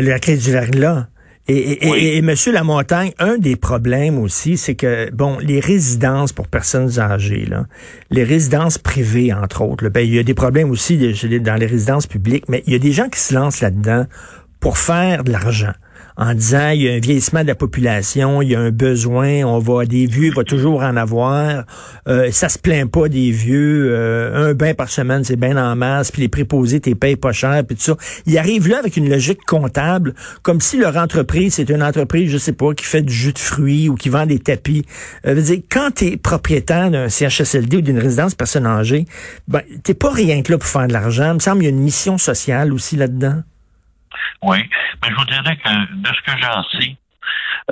la 0.08 0.20
crise 0.20 0.46
du 0.46 0.52
verglas. 0.52 1.08
Et, 1.50 1.58
et, 1.58 1.86
et- 1.88 1.92
Oui. 1.92 2.08
et, 2.08 2.22
Monsieur 2.22 2.54
Lamontagne, 2.54 3.12
un 3.20 3.38
des 3.38 3.58
problèmes 3.58 4.18
aussi, 4.18 4.56
c'est 4.56 4.76
que 4.76 5.12
bon, 5.12 5.38
les 5.40 5.60
résidences 5.60 6.32
pour 6.32 6.48
personnes 6.48 7.00
âgées, 7.00 7.46
là, 7.46 7.66
les 8.12 8.24
résidences 8.24 8.78
privées 8.78 9.34
entre 9.34 9.62
autres, 9.62 9.84
là, 9.84 9.90
ben, 9.90 10.02
il 10.02 10.14
y 10.14 10.20
a 10.20 10.24
des 10.24 10.34
problèmes 10.34 10.72
aussi 10.72 10.98
dans 10.98 11.56
les 11.56 11.66
résidences 11.66 12.08
publiques, 12.08 12.46
mais 12.48 12.64
il 12.66 12.72
y 12.72 12.76
a 12.76 12.80
des 12.80 12.94
gens 12.94 13.10
qui 13.10 13.20
se 13.20 13.34
lancent 13.34 13.60
là-dedans 13.60 14.06
pour 14.62 14.78
faire 14.78 15.26
de 15.26 15.32
l'argent. 15.34 15.74
En 16.18 16.34
disant, 16.34 16.70
il 16.70 16.84
y 16.84 16.90
a 16.90 16.94
un 16.94 17.00
vieillissement 17.00 17.42
de 17.42 17.48
la 17.48 17.56
population, 17.56 18.42
il 18.42 18.50
y 18.50 18.56
a 18.56 18.60
un 18.60 18.70
besoin, 18.70 19.44
on 19.44 19.60
va 19.60 19.86
des 19.86 20.06
vieux, 20.06 20.26
il 20.26 20.34
va 20.34 20.44
toujours 20.44 20.84
en 20.84 20.96
avoir. 20.96 21.64
Euh, 22.08 22.30
ça 22.32 22.50
se 22.50 22.60
plaint 22.60 22.90
pas 22.90 23.10
des 23.10 23.32
vieux. 23.32 23.92
euh, 23.92 24.50
un 24.50 24.54
bain 24.54 24.74
par 24.74 24.90
semaine, 24.90 25.24
c'est 25.24 25.36
bien 25.36 25.58
en 25.58 25.76
masse. 25.76 26.12
Puis 26.12 26.22
les 26.22 26.28
préposés, 26.28 26.80
t'es 26.80 26.96
payes 26.96 27.16
pas 27.16 27.32
cher, 27.32 27.64
puis 27.66 27.76
tout 27.76 27.84
ça. 27.84 27.98
Ils 28.26 28.38
arrivent 28.38 28.68
là 28.68 28.80
avec 28.80 28.98
une 28.98 29.10
logique 29.10 29.44
comptable, 29.46 30.14
comme 30.42 30.62
si 30.62 30.78
leur 30.78 30.98
entreprise, 30.98 31.56
c'est 31.56 31.70
une 31.70 31.84
entreprise, 31.84 32.30
je 32.30 32.38
sais 32.38 32.54
pas, 32.54 32.74
qui 32.74 32.86
fait 32.86 33.02
du 33.02 33.14
jus 33.14 33.34
de 33.34 33.40
fruits 33.40 33.90
ou 33.90 33.96
qui 33.96 34.10
vend 34.10 34.26
des 34.26 34.40
tapis. 34.40 34.86
Euh, 35.26 35.34
veut 35.34 35.42
dire, 35.42 35.62
quand 35.72 35.92
t'es 35.96 36.18
propriétaire 36.18 36.92
d'un 36.92 37.10
CHSLD 37.10 37.78
ou 37.78 37.82
d'une 37.82 38.00
résidence 38.00 38.36
personne 38.36 38.66
âgée, 38.66 39.06
ben, 39.48 39.62
t'es 39.84 39.94
pas 39.94 40.12
rien 40.12 40.42
que 40.42 40.52
là 40.52 40.58
pour 40.58 40.68
faire 40.68 40.88
de 40.88 40.94
l'argent. 40.94 41.32
Il 41.32 41.36
me 41.36 41.40
semble 41.40 41.58
qu'il 41.58 41.70
y 41.70 41.74
a 41.74 41.76
une 41.76 41.84
mission 41.84 42.18
sociale 42.18 42.74
aussi 42.74 42.96
là-dedans. 42.96 43.42
Oui, 44.42 44.58
mais 45.02 45.10
je 45.10 45.16
vous 45.16 45.26
dirais 45.26 45.58
que 45.58 45.94
de 45.94 46.08
ce 46.08 46.22
que 46.22 46.38
j'en 46.42 46.64
sais, 46.80 46.96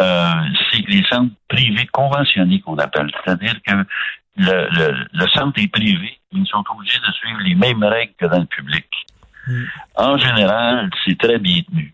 euh, 0.02 0.34
c'est 0.72 0.88
les 0.88 1.04
centres 1.10 1.34
privés 1.48 1.88
conventionnés 1.92 2.62
qu'on 2.62 2.78
appelle. 2.78 3.12
C'est-à-dire 3.24 3.56
que 3.66 3.74
le, 4.38 4.68
le, 4.72 5.06
le 5.12 5.28
centre 5.30 5.60
est 5.62 5.68
privé, 5.72 6.18
ils 6.32 6.48
sont 6.48 6.64
obligés 6.76 7.00
de 7.00 7.12
suivre 7.14 7.40
les 7.44 7.56
mêmes 7.56 7.84
règles 7.84 8.14
que 8.18 8.26
dans 8.28 8.40
le 8.40 8.46
public. 8.46 8.86
Mm. 9.48 9.64
En 9.96 10.18
général, 10.18 10.90
c'est 11.06 11.18
très 11.18 11.40
bien 11.40 11.62
tenu. 11.70 11.94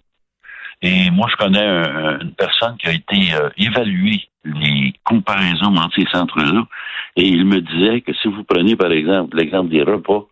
Et 0.84 1.10
moi, 1.10 1.28
je 1.32 1.36
connais 1.38 1.66
un- 1.66 2.20
une 2.20 2.36
personne 2.36 2.78
qui 2.78 2.88
a 2.88 2.92
été 2.92 3.34
euh, 3.34 3.50
évaluée 3.58 4.30
les 4.46 4.94
comparaisons 5.04 5.76
entre 5.76 5.96
ces 5.96 6.06
centres-là, 6.12 6.64
et 7.16 7.28
il 7.28 7.46
me 7.46 7.60
disait 7.62 8.02
que 8.02 8.14
si 8.14 8.28
vous 8.28 8.44
prenez, 8.44 8.76
par 8.76 8.92
exemple, 8.92 9.36
l'exemple 9.36 9.70
des 9.72 9.82
repas, 9.82 10.24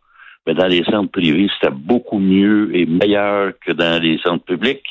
mais 0.45 0.53
dans 0.53 0.67
les 0.67 0.83
centres 0.83 1.11
privés, 1.11 1.49
c'était 1.53 1.73
beaucoup 1.73 2.19
mieux 2.19 2.75
et 2.75 2.85
meilleur 2.85 3.53
que 3.59 3.71
dans 3.71 4.01
les 4.01 4.17
centres 4.19 4.45
publics, 4.45 4.85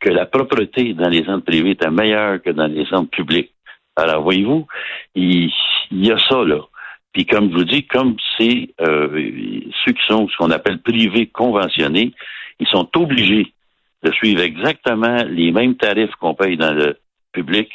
que 0.00 0.10
la 0.10 0.26
propreté 0.26 0.94
dans 0.94 1.08
les 1.08 1.24
centres 1.24 1.44
privés 1.44 1.70
était 1.70 1.90
meilleure 1.90 2.40
que 2.42 2.50
dans 2.50 2.66
les 2.66 2.86
centres 2.86 3.10
publics. 3.10 3.52
Alors, 3.96 4.22
voyez-vous, 4.22 4.66
il, 5.14 5.50
y 5.90 6.10
a 6.10 6.18
ça, 6.18 6.44
là. 6.44 6.60
Puis 7.12 7.26
comme 7.26 7.50
je 7.50 7.56
vous 7.56 7.64
dis, 7.64 7.86
comme 7.86 8.16
c'est 8.38 8.70
euh, 8.80 9.08
ceux 9.84 9.92
qui 9.92 10.02
sont 10.08 10.28
ce 10.28 10.36
qu'on 10.38 10.50
appelle 10.50 10.80
privés 10.80 11.26
conventionnés, 11.26 12.12
ils 12.58 12.66
sont 12.68 12.88
obligés 12.96 13.52
de 14.02 14.10
suivre 14.12 14.40
exactement 14.40 15.18
les 15.28 15.52
mêmes 15.52 15.76
tarifs 15.76 16.14
qu'on 16.16 16.34
paye 16.34 16.56
dans 16.56 16.72
le 16.72 16.96
public, 17.32 17.68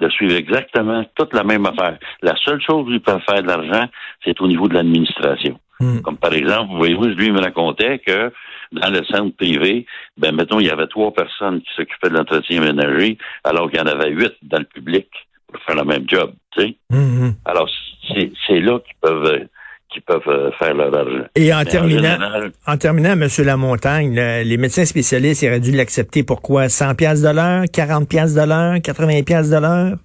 de 0.00 0.08
suivre 0.08 0.36
exactement 0.36 1.04
toute 1.16 1.34
la 1.34 1.42
même 1.42 1.66
affaire. 1.66 1.98
La 2.22 2.36
seule 2.36 2.60
chose 2.60 2.86
où 2.88 2.92
ils 2.92 3.00
peuvent 3.00 3.22
faire 3.28 3.42
de 3.42 3.48
l'argent, 3.48 3.88
c'est 4.24 4.40
au 4.40 4.46
niveau 4.46 4.68
de 4.68 4.74
l'administration. 4.74 5.58
Mm. 5.80 6.00
Comme 6.00 6.16
par 6.16 6.32
exemple, 6.32 6.70
vous 6.70 6.78
voyez-vous, 6.78 7.04
lui 7.06 7.30
me 7.30 7.40
racontait 7.40 7.98
que 8.06 8.32
dans 8.72 8.90
le 8.90 9.04
centre 9.04 9.36
privé, 9.36 9.86
ben 10.16 10.34
mettons, 10.34 10.58
il 10.60 10.66
y 10.66 10.70
avait 10.70 10.86
trois 10.86 11.12
personnes 11.12 11.60
qui 11.60 11.68
s'occupaient 11.76 12.08
de 12.08 12.14
l'entretien 12.14 12.60
ménager, 12.60 13.18
alors 13.44 13.68
qu'il 13.70 13.78
y 13.78 13.82
en 13.82 13.86
avait 13.86 14.10
huit 14.10 14.32
dans 14.42 14.58
le 14.58 14.64
public 14.64 15.06
pour 15.52 15.62
faire 15.62 15.76
le 15.76 15.84
même 15.84 16.04
job. 16.08 16.32
Tu 16.56 16.62
sais? 16.62 16.76
Mhm. 16.90 17.34
Alors, 17.44 17.68
c'est 18.08 18.60
là 18.60 18.78
qu'ils 18.80 18.96
peuvent 19.00 19.46
qu'ils 19.92 20.02
peuvent 20.02 20.22
euh, 20.28 20.50
faire 20.58 20.74
leur 20.74 20.94
argent. 20.94 21.26
Et 21.36 21.54
en 21.54 21.58
Mais 21.58 21.64
terminant, 21.64 22.18
en 22.66 22.76
terminant, 22.76 23.12
M. 23.12 23.28
Lamontagne, 23.44 24.14
le- 24.14 24.42
les 24.42 24.56
médecins 24.56 24.84
spécialistes 24.84 25.44
auraient 25.44 25.60
dû 25.60 25.70
l'accepter 25.72 26.24
pourquoi? 26.24 26.68
100 26.68 26.94
pièces 26.96 27.22
de 27.22 27.28
l'heure, 27.28 27.64
40 27.72 28.08
pièces 28.08 28.34
de 28.34 28.42
l'heure, 28.42 28.74
80 28.82 29.22
pièces 29.22 29.48
de 29.50 29.58
l'heure? 29.58 29.96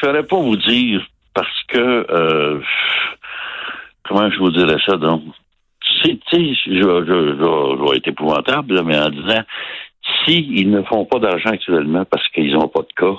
je 0.00 0.06
saurais 0.06 0.22
pas 0.22 0.36
vous 0.36 0.56
dire 0.56 1.04
parce 1.34 1.62
que 1.68 2.06
euh, 2.10 2.60
comment 4.08 4.30
je 4.30 4.38
vous 4.38 4.50
dirais 4.50 4.78
ça 4.86 4.96
donc? 4.96 5.22
Tu 6.02 6.18
sais 6.30 6.54
je, 6.66 6.72
je, 6.72 7.90
vais 7.90 7.96
être 7.96 8.08
épouvantable 8.08 8.74
là, 8.74 8.82
mais 8.82 8.98
en 8.98 9.10
disant 9.10 9.42
si 10.24 10.46
ils 10.50 10.70
ne 10.70 10.82
font 10.82 11.04
pas 11.04 11.18
d'argent 11.18 11.50
actuellement 11.50 12.04
parce 12.04 12.26
qu'ils 12.28 12.52
n'ont 12.54 12.68
pas 12.68 12.82
de 12.82 12.92
cas 12.96 13.18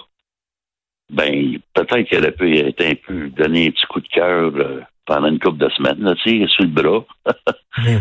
ben 1.11 1.57
peut-être 1.73 2.07
qu'elle 2.07 2.25
a 2.25 2.31
pu 2.31 2.57
être 2.57 2.85
un 2.85 2.93
peu 2.95 3.29
donner 3.29 3.67
un 3.67 3.71
petit 3.71 3.85
coup 3.87 3.99
de 3.99 4.07
cœur 4.07 4.51
euh, 4.55 4.81
pendant 5.05 5.27
une 5.27 5.39
couple 5.39 5.57
de 5.57 5.69
semaines 5.69 6.03
là, 6.03 6.15
tu 6.23 6.41
sais 6.41 6.47
sur 6.47 6.63
le 6.63 6.69
bras 6.69 7.05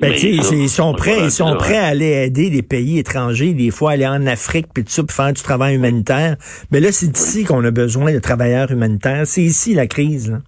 Ben, 0.00 0.12
Mais 0.12 0.16
tu 0.16 0.28
ils 0.28 0.70
sont 0.70 0.94
prêts, 0.94 1.24
ils 1.24 1.30
sont 1.30 1.50
ça, 1.50 1.56
prêts 1.56 1.76
à 1.76 1.88
aller 1.88 2.24
aider 2.24 2.48
des 2.48 2.62
pays 2.62 2.98
étrangers, 2.98 3.52
des 3.52 3.70
fois 3.70 3.92
aller 3.92 4.06
en 4.06 4.26
Afrique 4.26 4.68
puis 4.72 4.82
tout 4.82 4.90
ça 4.90 5.02
pour 5.02 5.14
faire 5.14 5.32
du 5.34 5.42
travail 5.42 5.74
humanitaire. 5.74 6.36
Mais 6.70 6.80
là, 6.80 6.90
c'est 6.90 7.14
ici 7.14 7.44
qu'on 7.44 7.62
a 7.64 7.70
besoin 7.70 8.10
de 8.14 8.18
travailleurs 8.18 8.70
humanitaires. 8.70 9.26
C'est 9.26 9.42
ici 9.42 9.74
la 9.74 9.86
crise. 9.86 10.30
Là. 10.30 10.38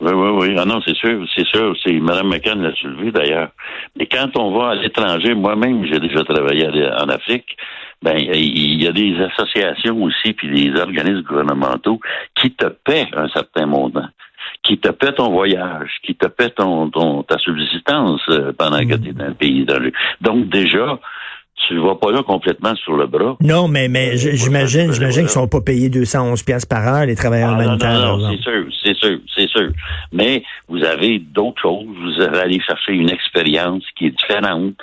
Oui, 0.00 0.12
oui, 0.12 0.30
oui. 0.40 0.56
Ah 0.58 0.64
non, 0.64 0.80
c'est 0.84 0.96
sûr, 0.96 1.24
c'est 1.34 1.46
sûr. 1.46 1.74
C'est 1.82 1.92
Mme 1.92 2.28
McCann 2.28 2.62
l'a 2.62 2.74
soulevé 2.74 3.10
d'ailleurs. 3.12 3.50
Mais 3.96 4.06
quand 4.06 4.36
on 4.36 4.58
va 4.58 4.70
à 4.70 4.74
l'étranger, 4.74 5.34
moi-même, 5.34 5.86
j'ai 5.86 6.00
déjà 6.00 6.24
travaillé 6.24 6.66
en 6.66 7.08
Afrique. 7.08 7.56
Ben, 8.02 8.18
il 8.18 8.82
y 8.82 8.86
a 8.86 8.92
des 8.92 9.16
associations 9.22 10.02
aussi, 10.02 10.34
puis 10.34 10.50
des 10.50 10.78
organismes 10.78 11.22
gouvernementaux 11.22 12.00
qui 12.34 12.50
te 12.50 12.66
paient 12.66 13.08
un 13.14 13.28
certain 13.28 13.66
montant 13.66 14.08
qui 14.62 14.78
te 14.78 14.88
paie 14.88 15.12
ton 15.12 15.30
voyage, 15.30 15.90
qui 16.02 16.14
te 16.14 16.26
paie 16.26 16.50
ton, 16.50 16.90
ta 17.22 17.38
subsistance 17.38 18.22
euh, 18.30 18.52
pendant 18.56 18.80
que 18.80 18.94
tu 18.94 19.10
es 19.10 19.12
dans 19.12 19.28
le 19.28 19.34
pays. 19.34 19.66
Donc 20.20 20.48
déjà, 20.48 20.98
tu 21.54 21.74
ne 21.74 21.80
vas 21.80 21.94
pas 21.94 22.10
là 22.10 22.22
complètement 22.22 22.74
sur 22.74 22.96
le 22.96 23.06
bras. 23.06 23.36
Non, 23.40 23.68
mais, 23.68 23.88
mais 23.88 24.16
j'imagine, 24.16 24.92
j'imagine 24.92 25.22
qu'ils 25.22 25.30
sont 25.30 25.48
pas 25.48 25.60
payés 25.60 25.88
211 25.88 26.42
pièces 26.42 26.66
par 26.66 26.86
heure, 26.86 27.06
les 27.06 27.14
travailleurs 27.14 27.54
ah, 27.56 27.62
humanitaires. 27.62 27.92
Non, 27.92 28.18
non, 28.18 28.30
c'est 28.30 28.42
sûr, 28.42 28.66
c'est 28.82 28.96
sûr, 28.96 29.18
c'est 29.34 29.48
sûr. 29.48 29.70
Mais 30.12 30.42
vous 30.68 30.82
avez 30.84 31.18
d'autres 31.18 31.62
choses. 31.62 31.86
Vous 31.86 32.22
allez 32.22 32.38
aller 32.38 32.60
chercher 32.60 32.92
une 32.92 33.10
expérience 33.10 33.84
qui 33.96 34.06
est 34.06 34.10
différente. 34.10 34.74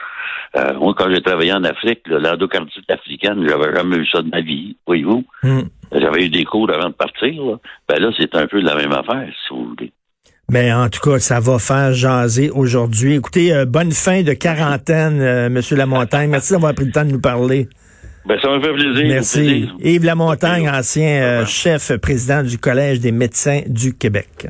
Euh, 0.58 0.74
moi, 0.80 0.94
quand 0.98 1.10
j'ai 1.10 1.22
travaillé 1.22 1.54
en 1.54 1.64
Afrique, 1.64 2.02
l'endocardite 2.08 2.90
africaine, 2.90 3.46
j'avais 3.48 3.76
jamais 3.76 3.98
eu 3.98 4.08
ça 4.08 4.22
de 4.22 4.30
ma 4.30 4.42
vie, 4.42 4.76
voyez-vous. 4.86 5.24
Hmm. 5.44 5.62
J'avais 5.94 6.26
eu 6.26 6.30
des 6.30 6.46
cours 6.46 6.70
avant 6.72 6.90
de 6.90 6.94
partir. 6.94 7.44
Là. 7.44 7.58
Ben 7.88 8.00
là, 8.00 8.12
c'est 8.18 8.36
un 8.36 8.48
peu 8.48 8.60
la 8.60 8.76
même 8.76 8.92
affaire, 8.92 9.28
si 9.48 9.54
vous 9.54 9.66
voulez. 9.70 9.92
Mais 10.52 10.74
en 10.74 10.90
tout 10.90 11.00
cas, 11.00 11.18
ça 11.20 11.40
va 11.40 11.60
faire 11.60 11.94
jaser 11.94 12.50
aujourd'hui. 12.50 13.16
Écoutez, 13.16 13.54
euh, 13.54 13.64
bonne 13.64 13.94
fin 13.94 14.22
de 14.22 14.34
quarantaine, 14.34 15.22
euh, 15.22 15.50
Monsieur 15.50 15.78
Lamontagne. 15.78 16.30
Merci 16.30 16.52
d'avoir 16.52 16.76
pris 16.76 16.84
le 16.84 16.92
temps 16.92 17.06
de 17.06 17.12
nous 17.12 17.22
parler. 17.22 17.70
Ben, 18.26 18.38
ça 18.42 18.50
m'a 18.50 18.62
fait 18.62 18.74
plaisir. 18.74 19.06
Merci. 19.08 19.70
Yves 19.80 20.04
Lamontagne, 20.04 20.70
ancien 20.70 21.24
euh, 21.24 21.46
chef 21.46 21.96
président 22.02 22.44
du 22.44 22.58
Collège 22.58 23.00
des 23.00 23.14
médecins 23.14 23.62
du 23.66 23.94
Québec. 23.94 24.50